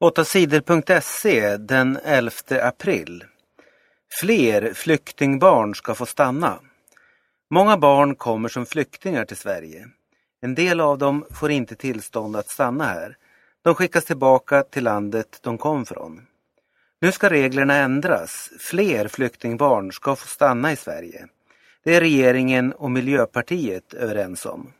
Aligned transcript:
8sidor.se 0.00 1.56
den 1.56 1.98
11 2.04 2.30
april. 2.62 3.24
Fler 4.20 4.74
flyktingbarn 4.74 5.74
ska 5.74 5.94
få 5.94 6.06
stanna. 6.06 6.58
Många 7.50 7.76
barn 7.76 8.14
kommer 8.14 8.48
som 8.48 8.66
flyktingar 8.66 9.24
till 9.24 9.36
Sverige. 9.36 9.86
En 10.42 10.54
del 10.54 10.80
av 10.80 10.98
dem 10.98 11.26
får 11.30 11.50
inte 11.50 11.74
tillstånd 11.74 12.36
att 12.36 12.48
stanna 12.48 12.84
här. 12.84 13.16
De 13.62 13.74
skickas 13.74 14.04
tillbaka 14.04 14.62
till 14.62 14.84
landet 14.84 15.38
de 15.42 15.58
kom 15.58 15.86
från. 15.86 16.26
Nu 17.00 17.12
ska 17.12 17.30
reglerna 17.30 17.74
ändras. 17.74 18.50
Fler 18.58 19.08
flyktingbarn 19.08 19.92
ska 19.92 20.16
få 20.16 20.26
stanna 20.26 20.72
i 20.72 20.76
Sverige. 20.76 21.26
Det 21.84 21.94
är 21.94 22.00
regeringen 22.00 22.72
och 22.72 22.90
Miljöpartiet 22.90 23.94
överens 23.94 24.46
om. 24.46 24.72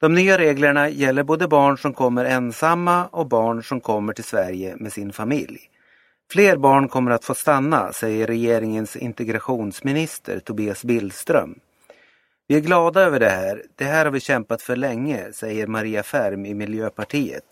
De 0.00 0.14
nya 0.14 0.38
reglerna 0.38 0.88
gäller 0.88 1.22
både 1.22 1.48
barn 1.48 1.78
som 1.78 1.94
kommer 1.94 2.24
ensamma 2.24 3.06
och 3.06 3.26
barn 3.26 3.62
som 3.62 3.80
kommer 3.80 4.12
till 4.12 4.24
Sverige 4.24 4.76
med 4.76 4.92
sin 4.92 5.12
familj. 5.12 5.58
Fler 6.32 6.56
barn 6.56 6.88
kommer 6.88 7.10
att 7.10 7.24
få 7.24 7.34
stanna, 7.34 7.92
säger 7.92 8.26
regeringens 8.26 8.96
integrationsminister 8.96 10.40
Tobias 10.40 10.84
Billström. 10.84 11.58
Vi 12.46 12.56
är 12.56 12.60
glada 12.60 13.00
över 13.00 13.20
det 13.20 13.28
här. 13.28 13.62
Det 13.76 13.84
här 13.84 14.04
har 14.04 14.12
vi 14.12 14.20
kämpat 14.20 14.62
för 14.62 14.76
länge, 14.76 15.32
säger 15.32 15.66
Maria 15.66 16.02
Färm 16.02 16.46
i 16.46 16.54
Miljöpartiet. 16.54 17.44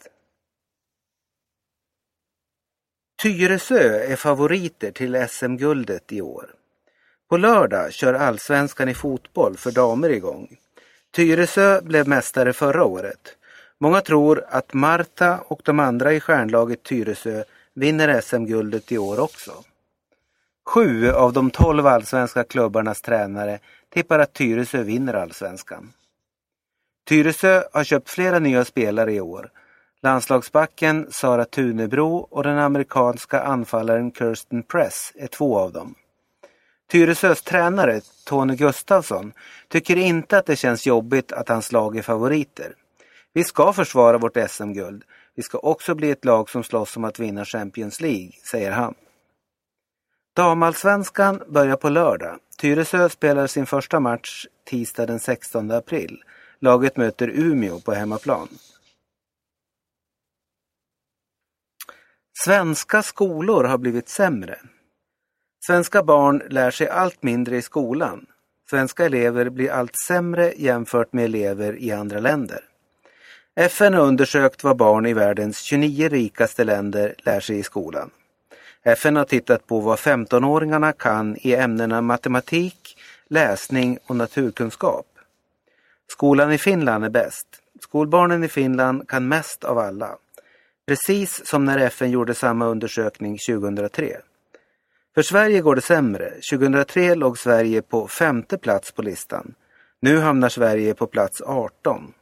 Tyresö 3.22 4.12
är 4.12 4.16
favoriter 4.16 4.90
till 4.90 5.26
SM-guldet 5.28 6.12
i 6.12 6.22
år. 6.22 6.54
På 7.28 7.36
lördag 7.36 7.92
kör 7.92 8.14
allsvenskan 8.14 8.88
i 8.88 8.94
fotboll 8.94 9.56
för 9.56 9.70
damer 9.70 10.10
igång. 10.10 10.56
Tyresö 11.12 11.80
blev 11.82 12.08
mästare 12.08 12.52
förra 12.52 12.84
året. 12.84 13.36
Många 13.78 14.00
tror 14.00 14.44
att 14.48 14.74
Marta 14.74 15.38
och 15.46 15.60
de 15.64 15.80
andra 15.80 16.12
i 16.12 16.20
stjärnlaget 16.20 16.82
Tyresö 16.82 17.44
vinner 17.74 18.20
SM-guldet 18.20 18.92
i 18.92 18.98
år 18.98 19.20
också. 19.20 19.52
Sju 20.66 21.10
av 21.10 21.32
de 21.32 21.50
tolv 21.50 21.86
allsvenska 21.86 22.44
klubbarnas 22.44 23.02
tränare 23.02 23.58
tippar 23.94 24.18
att 24.18 24.32
Tyresö 24.32 24.82
vinner 24.82 25.14
allsvenskan. 25.14 25.92
Tyresö 27.08 27.62
har 27.72 27.84
köpt 27.84 28.10
flera 28.10 28.38
nya 28.38 28.64
spelare 28.64 29.12
i 29.12 29.20
år. 29.20 29.50
Landslagsbacken 30.02 31.06
Sara 31.10 31.44
Tunebro 31.44 32.16
och 32.16 32.42
den 32.42 32.58
amerikanska 32.58 33.40
anfallaren 33.40 34.12
Kirsten 34.12 34.62
Press 34.62 35.12
är 35.14 35.26
två 35.26 35.58
av 35.58 35.72
dem. 35.72 35.94
Tyresös 36.92 37.42
tränare 37.42 38.00
Tony 38.24 38.56
Gustafsson 38.56 39.32
tycker 39.68 39.96
inte 39.96 40.38
att 40.38 40.46
det 40.46 40.56
känns 40.56 40.86
jobbigt 40.86 41.32
att 41.32 41.48
hans 41.48 41.72
lag 41.72 41.96
är 41.96 42.02
favoriter. 42.02 42.74
Vi 43.32 43.44
ska 43.44 43.72
försvara 43.72 44.18
vårt 44.18 44.50
SM-guld. 44.50 45.04
Vi 45.34 45.42
ska 45.42 45.58
också 45.58 45.94
bli 45.94 46.10
ett 46.10 46.24
lag 46.24 46.50
som 46.50 46.64
slåss 46.64 46.96
om 46.96 47.04
att 47.04 47.18
vinna 47.18 47.44
Champions 47.44 48.00
League, 48.00 48.32
säger 48.44 48.70
han. 48.70 48.94
Damallsvenskan 50.36 51.42
börjar 51.48 51.76
på 51.76 51.88
lördag. 51.88 52.38
Tyresö 52.58 53.08
spelar 53.08 53.46
sin 53.46 53.66
första 53.66 54.00
match 54.00 54.46
tisdag 54.64 55.06
den 55.06 55.20
16 55.20 55.70
april. 55.70 56.22
Laget 56.58 56.96
möter 56.96 57.28
Umeå 57.28 57.80
på 57.80 57.92
hemmaplan. 57.92 58.48
Svenska 62.44 63.02
skolor 63.02 63.64
har 63.64 63.78
blivit 63.78 64.08
sämre. 64.08 64.58
Svenska 65.66 66.02
barn 66.02 66.42
lär 66.50 66.70
sig 66.70 66.88
allt 66.88 67.22
mindre 67.22 67.56
i 67.56 67.62
skolan. 67.62 68.26
Svenska 68.70 69.04
elever 69.04 69.48
blir 69.48 69.70
allt 69.70 69.96
sämre 70.06 70.52
jämfört 70.56 71.12
med 71.12 71.24
elever 71.24 71.76
i 71.78 71.92
andra 71.92 72.18
länder. 72.18 72.60
FN 73.54 73.94
har 73.94 74.02
undersökt 74.02 74.64
vad 74.64 74.76
barn 74.76 75.06
i 75.06 75.12
världens 75.12 75.58
29 75.58 76.08
rikaste 76.08 76.64
länder 76.64 77.14
lär 77.18 77.40
sig 77.40 77.58
i 77.58 77.62
skolan. 77.62 78.10
FN 78.82 79.16
har 79.16 79.24
tittat 79.24 79.66
på 79.66 79.80
vad 79.80 79.98
15-åringarna 79.98 80.92
kan 80.92 81.36
i 81.40 81.54
ämnena 81.54 82.00
matematik, 82.00 82.96
läsning 83.28 83.98
och 84.06 84.16
naturkunskap. 84.16 85.06
Skolan 86.06 86.52
i 86.52 86.58
Finland 86.58 87.04
är 87.04 87.10
bäst. 87.10 87.46
Skolbarnen 87.80 88.44
i 88.44 88.48
Finland 88.48 89.08
kan 89.08 89.28
mest 89.28 89.64
av 89.64 89.78
alla. 89.78 90.16
Precis 90.86 91.46
som 91.46 91.64
när 91.64 91.78
FN 91.78 92.10
gjorde 92.10 92.34
samma 92.34 92.66
undersökning 92.66 93.38
2003. 93.38 94.16
För 95.14 95.22
Sverige 95.22 95.60
går 95.60 95.74
det 95.74 95.82
sämre. 95.82 96.30
2003 96.30 97.14
låg 97.14 97.38
Sverige 97.38 97.82
på 97.82 98.08
femte 98.08 98.58
plats 98.58 98.92
på 98.92 99.02
listan. 99.02 99.54
Nu 100.00 100.18
hamnar 100.18 100.48
Sverige 100.48 100.94
på 100.94 101.06
plats 101.06 101.42
18. 101.46 102.12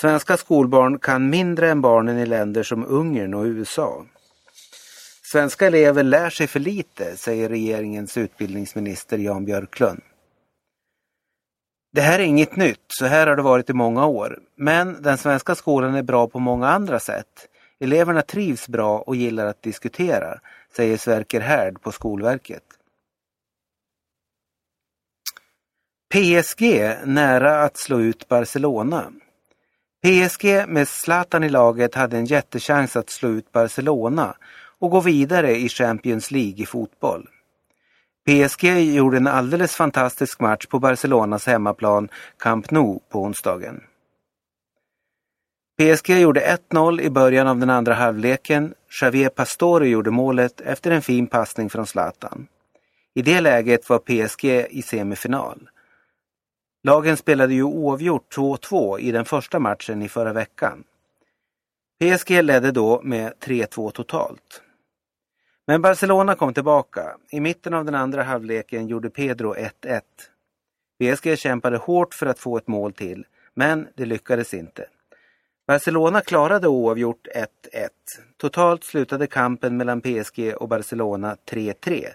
Svenska 0.00 0.36
skolbarn 0.36 0.98
kan 0.98 1.30
mindre 1.30 1.70
än 1.70 1.80
barnen 1.80 2.18
i 2.18 2.26
länder 2.26 2.62
som 2.62 2.86
Ungern 2.86 3.34
och 3.34 3.44
USA. 3.44 4.06
Svenska 5.32 5.66
elever 5.66 6.02
lär 6.02 6.30
sig 6.30 6.46
för 6.46 6.60
lite, 6.60 7.16
säger 7.16 7.48
regeringens 7.48 8.16
utbildningsminister 8.16 9.18
Jan 9.18 9.44
Björklund. 9.44 10.00
Det 11.92 12.00
här 12.00 12.18
är 12.18 12.24
inget 12.24 12.56
nytt, 12.56 12.84
så 12.88 13.06
här 13.06 13.26
har 13.26 13.36
det 13.36 13.42
varit 13.42 13.70
i 13.70 13.72
många 13.72 14.06
år. 14.06 14.38
Men 14.56 15.02
den 15.02 15.18
svenska 15.18 15.54
skolan 15.54 15.94
är 15.94 16.02
bra 16.02 16.28
på 16.28 16.38
många 16.38 16.68
andra 16.68 17.00
sätt. 17.00 17.48
Eleverna 17.80 18.22
trivs 18.22 18.68
bra 18.68 18.98
och 18.98 19.16
gillar 19.16 19.46
att 19.46 19.62
diskutera, 19.62 20.40
säger 20.76 20.96
Sverker 20.96 21.40
Härd 21.40 21.82
på 21.82 21.92
Skolverket. 21.92 22.64
PSG 26.14 26.62
nära 27.04 27.62
att 27.62 27.76
slå 27.76 28.00
ut 28.00 28.28
Barcelona. 28.28 29.12
PSG 30.02 30.68
med 30.68 30.88
Zlatan 30.88 31.44
i 31.44 31.48
laget 31.48 31.94
hade 31.94 32.16
en 32.16 32.24
jättechans 32.24 32.96
att 32.96 33.10
slå 33.10 33.28
ut 33.28 33.52
Barcelona 33.52 34.36
och 34.78 34.90
gå 34.90 35.00
vidare 35.00 35.56
i 35.56 35.68
Champions 35.68 36.30
League 36.30 36.62
i 36.62 36.66
fotboll. 36.66 37.28
PSG 38.26 38.64
gjorde 38.94 39.16
en 39.16 39.26
alldeles 39.26 39.76
fantastisk 39.76 40.40
match 40.40 40.66
på 40.66 40.78
Barcelonas 40.78 41.46
hemmaplan 41.46 42.08
Camp 42.38 42.70
Nou 42.70 43.00
på 43.08 43.22
onsdagen. 43.22 43.80
PSG 45.78 46.20
gjorde 46.20 46.58
1-0 46.70 47.00
i 47.00 47.10
början 47.10 47.46
av 47.46 47.58
den 47.58 47.70
andra 47.70 47.94
halvleken. 47.94 48.74
Javier 49.02 49.28
Pastore 49.28 49.88
gjorde 49.88 50.10
målet 50.10 50.60
efter 50.60 50.90
en 50.90 51.02
fin 51.02 51.26
passning 51.26 51.70
från 51.70 51.86
Zlatan. 51.86 52.46
I 53.14 53.22
det 53.22 53.40
läget 53.40 53.88
var 53.88 53.98
PSG 53.98 54.44
i 54.70 54.82
semifinal. 54.82 55.70
Lagen 56.82 57.16
spelade 57.16 57.54
ju 57.54 57.62
oavgjort 57.62 58.36
2-2 58.36 58.98
i 58.98 59.12
den 59.12 59.24
första 59.24 59.58
matchen 59.58 60.02
i 60.02 60.08
förra 60.08 60.32
veckan. 60.32 60.84
PSG 62.00 62.42
ledde 62.42 62.70
då 62.70 63.00
med 63.04 63.32
3-2 63.40 63.90
totalt. 63.90 64.62
Men 65.66 65.82
Barcelona 65.82 66.34
kom 66.34 66.54
tillbaka. 66.54 67.16
I 67.30 67.40
mitten 67.40 67.74
av 67.74 67.84
den 67.84 67.94
andra 67.94 68.22
halvleken 68.22 68.88
gjorde 68.88 69.10
Pedro 69.10 69.54
1-1. 69.54 70.00
PSG 71.00 71.38
kämpade 71.38 71.76
hårt 71.76 72.14
för 72.14 72.26
att 72.26 72.38
få 72.38 72.56
ett 72.56 72.68
mål 72.68 72.92
till, 72.92 73.26
men 73.54 73.88
det 73.94 74.06
lyckades 74.06 74.54
inte. 74.54 74.86
Barcelona 75.68 76.20
klarade 76.20 76.68
oavgjort 76.68 77.26
1-1. 77.34 77.46
Totalt 78.36 78.84
slutade 78.84 79.26
kampen 79.26 79.76
mellan 79.76 80.00
PSG 80.00 80.54
och 80.56 80.68
Barcelona 80.68 81.36
3-3. 81.50 82.06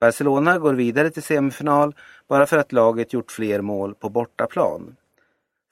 Barcelona 0.00 0.58
går 0.58 0.74
vidare 0.74 1.10
till 1.10 1.22
semifinal 1.22 1.94
bara 2.28 2.46
för 2.46 2.58
att 2.58 2.72
laget 2.72 3.12
gjort 3.12 3.32
fler 3.32 3.60
mål 3.60 3.94
på 3.94 4.08
bortaplan. 4.08 4.96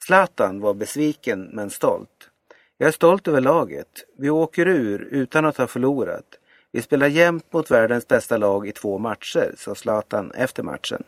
Zlatan 0.05 0.59
var 0.59 0.73
besviken 0.73 1.49
men 1.53 1.69
stolt. 1.69 2.29
Jag 2.77 2.87
är 2.87 2.91
stolt 2.91 3.27
över 3.27 3.41
laget. 3.41 4.05
Vi 4.17 4.29
åker 4.29 4.67
ur 4.67 5.01
utan 5.01 5.45
att 5.45 5.57
ha 5.57 5.67
förlorat. 5.67 6.25
Vi 6.71 6.81
spelar 6.81 7.07
jämt 7.07 7.53
mot 7.53 7.71
världens 7.71 8.07
bästa 8.07 8.37
lag 8.37 8.67
i 8.67 8.71
två 8.71 8.97
matcher, 8.97 9.53
sa 9.57 9.75
Zlatan 9.75 10.31
efter 10.31 10.63
matchen. 10.63 11.03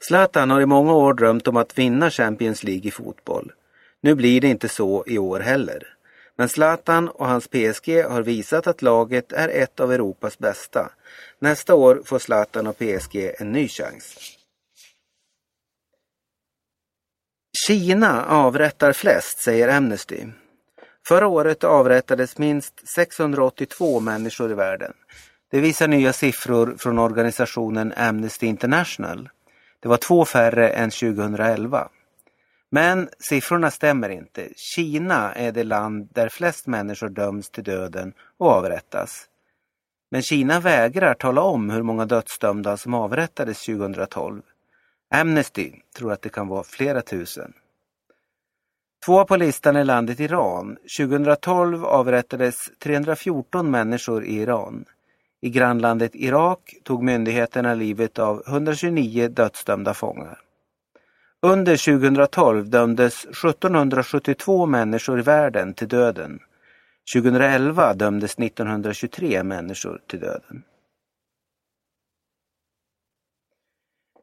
Zlatan 0.00 0.50
har 0.50 0.60
i 0.60 0.66
många 0.66 0.92
år 0.92 1.14
drömt 1.14 1.48
om 1.48 1.56
att 1.56 1.78
vinna 1.78 2.10
Champions 2.10 2.64
League 2.64 2.88
i 2.88 2.90
fotboll. 2.90 3.52
Nu 4.02 4.14
blir 4.14 4.40
det 4.40 4.48
inte 4.48 4.68
så 4.68 5.04
i 5.06 5.18
år 5.18 5.40
heller. 5.40 5.94
Men 6.36 6.48
Zlatan 6.48 7.08
och 7.08 7.26
hans 7.26 7.48
PSG 7.48 8.04
har 8.04 8.22
visat 8.22 8.66
att 8.66 8.82
laget 8.82 9.32
är 9.32 9.48
ett 9.48 9.80
av 9.80 9.92
Europas 9.92 10.38
bästa. 10.38 10.90
Nästa 11.38 11.74
år 11.74 12.02
får 12.04 12.18
Zlatan 12.18 12.66
och 12.66 12.78
PSG 12.78 13.34
en 13.38 13.52
ny 13.52 13.68
chans. 13.68 14.34
Kina 17.66 18.24
avrättar 18.26 18.92
flest, 18.92 19.38
säger 19.38 19.68
Amnesty. 19.68 20.26
Förra 21.08 21.26
året 21.26 21.64
avrättades 21.64 22.38
minst 22.38 22.88
682 22.88 24.00
människor 24.00 24.50
i 24.50 24.54
världen. 24.54 24.92
Det 25.50 25.60
visar 25.60 25.88
nya 25.88 26.12
siffror 26.12 26.76
från 26.78 26.98
organisationen 26.98 27.92
Amnesty 27.96 28.46
International. 28.46 29.28
Det 29.80 29.88
var 29.88 29.96
två 29.96 30.24
färre 30.24 30.68
än 30.68 30.90
2011. 30.90 31.88
Men 32.70 33.08
siffrorna 33.18 33.70
stämmer 33.70 34.08
inte. 34.08 34.48
Kina 34.56 35.32
är 35.32 35.52
det 35.52 35.64
land 35.64 36.08
där 36.12 36.28
flest 36.28 36.66
människor 36.66 37.08
döms 37.08 37.50
till 37.50 37.64
döden 37.64 38.12
och 38.38 38.50
avrättas. 38.50 39.28
Men 40.10 40.22
Kina 40.22 40.60
vägrar 40.60 41.14
tala 41.14 41.42
om 41.42 41.70
hur 41.70 41.82
många 41.82 42.06
dödsdömda 42.06 42.76
som 42.76 42.94
avrättades 42.94 43.66
2012. 43.66 44.42
Amnesty 45.14 45.72
tror 45.96 46.12
att 46.12 46.22
det 46.22 46.28
kan 46.28 46.48
vara 46.48 46.62
flera 46.62 47.02
tusen. 47.02 47.52
Två 49.06 49.24
på 49.24 49.36
listan 49.36 49.76
är 49.76 49.84
landet 49.84 50.20
Iran. 50.20 50.76
2012 50.98 51.84
avrättades 51.84 52.70
314 52.78 53.70
människor 53.70 54.24
i 54.24 54.34
Iran. 54.34 54.84
I 55.40 55.50
grannlandet 55.50 56.10
Irak 56.14 56.74
tog 56.84 57.02
myndigheterna 57.02 57.74
livet 57.74 58.18
av 58.18 58.42
129 58.46 59.28
dödsdömda 59.28 59.94
fångar. 59.94 60.40
Under 61.42 61.76
2012 61.76 62.70
dömdes 62.70 63.24
1772 63.24 64.66
människor 64.66 65.18
i 65.18 65.22
världen 65.22 65.74
till 65.74 65.88
döden. 65.88 66.38
2011 67.14 67.94
dömdes 67.94 68.38
1923 68.38 69.42
människor 69.42 70.00
till 70.06 70.20
döden. 70.20 70.62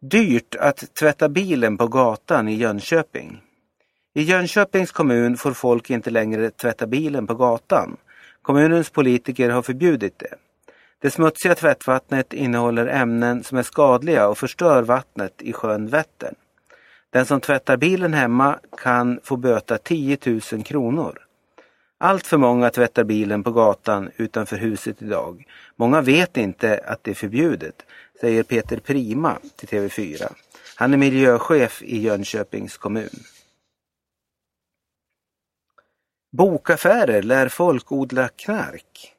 Dyrt 0.02 0.56
att 0.56 0.96
tvätta 0.96 1.30
bilen 1.30 1.78
på 1.78 1.88
gatan 1.88 2.48
i 2.48 2.56
Jönköping. 2.56 3.42
I 4.14 4.22
Jönköpings 4.22 4.92
kommun 4.92 5.38
får 5.38 5.54
folk 5.54 5.90
inte 5.90 6.10
längre 6.10 6.50
tvätta 6.50 6.88
bilen 6.88 7.28
på 7.28 7.36
gatan. 7.36 7.98
Kommunens 8.42 8.90
politiker 8.90 9.50
har 9.50 9.62
förbjudit 9.62 10.20
det. 10.20 10.36
Det 11.02 11.12
smutsiga 11.12 11.56
tvättvattnet 11.56 12.34
innehåller 12.34 12.88
ämnen 12.88 13.44
som 13.44 13.58
är 13.58 13.64
skadliga 13.64 14.28
och 14.28 14.38
förstör 14.38 14.84
vattnet 14.84 15.42
i 15.42 15.54
sjön 15.54 15.88
Vättern. 15.88 16.36
Den 17.16 17.26
som 17.26 17.42
tvättar 17.42 17.78
bilen 17.78 18.14
hemma 18.14 18.60
kan 18.78 19.20
få 19.24 19.38
böta 19.38 19.78
10 19.78 20.18
000 20.26 20.64
kronor. 20.64 21.20
Allt 21.98 22.28
för 22.28 22.38
många 22.38 22.70
tvättar 22.70 23.04
bilen 23.04 23.44
på 23.44 23.52
gatan 23.52 24.12
utanför 24.18 24.58
huset 24.58 25.02
idag. 25.02 25.48
Många 25.76 26.02
vet 26.02 26.38
inte 26.38 26.84
att 26.86 27.04
det 27.04 27.12
är 27.12 27.16
förbjudet, 27.16 27.86
säger 28.22 28.44
Peter 28.44 28.78
Prima 28.78 29.38
till 29.56 29.68
TV4. 29.68 30.34
Han 30.76 30.94
är 30.94 30.98
miljöchef 30.98 31.84
i 31.84 31.98
Jönköpings 31.98 32.78
kommun. 32.78 33.24
Bokaffärer 36.32 37.22
lär 37.22 37.50
folk 37.50 37.92
odla 37.92 38.28
knark. 38.28 39.14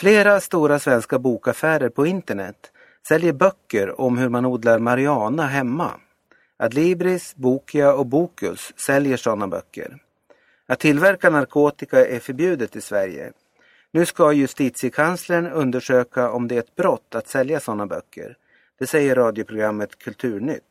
Flera 0.00 0.40
stora 0.40 0.78
svenska 0.78 1.18
bokaffärer 1.18 1.88
på 1.88 2.06
internet 2.06 2.72
säljer 3.08 3.32
böcker 3.32 4.00
om 4.00 4.18
hur 4.18 4.28
man 4.28 4.46
odlar 4.46 4.78
marijuana 4.78 5.46
hemma. 5.46 6.00
Adlibris, 6.58 7.34
Bokia 7.36 7.92
och 7.92 8.06
Bokus 8.06 8.72
säljer 8.76 9.16
sådana 9.16 9.48
böcker. 9.48 9.98
Att 10.66 10.80
tillverka 10.80 11.30
narkotika 11.30 12.06
är 12.06 12.18
förbjudet 12.18 12.76
i 12.76 12.80
Sverige. 12.80 13.32
Nu 13.90 14.06
ska 14.06 14.32
justitiekanslern 14.32 15.46
undersöka 15.46 16.30
om 16.30 16.48
det 16.48 16.54
är 16.54 16.58
ett 16.58 16.76
brott 16.76 17.14
att 17.14 17.28
sälja 17.28 17.60
sådana 17.60 17.86
böcker. 17.86 18.36
Det 18.78 18.86
säger 18.86 19.14
radioprogrammet 19.14 19.98
Kulturnytt. 19.98 20.62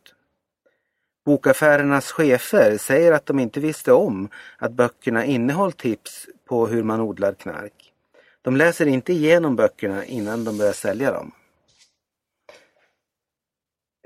Bokaffärernas 1.26 2.12
chefer 2.12 2.78
säger 2.78 3.12
att 3.12 3.26
de 3.26 3.40
inte 3.40 3.60
visste 3.60 3.94
om 3.94 4.30
att 4.58 4.72
böckerna 4.72 5.26
innehöll 5.26 5.72
tips 5.72 6.28
på 6.46 6.68
hur 6.68 6.84
man 6.84 7.02
odlar 7.02 7.34
knark. 7.34 7.94
De 8.42 8.56
läser 8.56 8.86
inte 8.86 9.14
igenom 9.14 9.56
böckerna 9.56 10.06
innan 10.06 10.44
de 10.44 10.58
börjar 10.58 10.74
sälja 10.74 11.12
dem. 11.12 11.32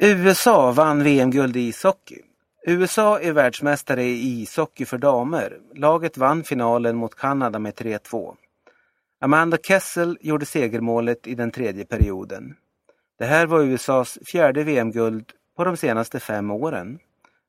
USA 0.01 0.71
vann 0.71 1.03
VM-guld 1.03 1.55
i 1.55 1.59
ishockey. 1.59 2.21
USA 2.65 3.19
är 3.19 3.31
världsmästare 3.31 4.03
i 4.03 4.41
ishockey 4.41 4.85
för 4.85 4.97
damer. 4.97 5.57
Laget 5.75 6.17
vann 6.17 6.43
finalen 6.43 6.95
mot 6.95 7.15
Kanada 7.15 7.59
med 7.59 7.73
3-2. 7.73 8.35
Amanda 9.21 9.57
Kessel 9.57 10.17
gjorde 10.21 10.45
segermålet 10.45 11.27
i 11.27 11.35
den 11.35 11.51
tredje 11.51 11.85
perioden. 11.85 12.55
Det 13.17 13.25
här 13.25 13.45
var 13.45 13.61
USAs 13.61 14.17
fjärde 14.25 14.63
VM-guld 14.63 15.31
på 15.57 15.63
de 15.63 15.77
senaste 15.77 16.19
fem 16.19 16.51
åren. 16.51 16.99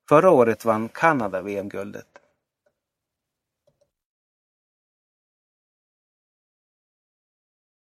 Förra 0.08 0.30
året 0.30 0.64
vann 0.64 0.88
Kanada 0.88 1.42
VM-guldet. 1.42 2.09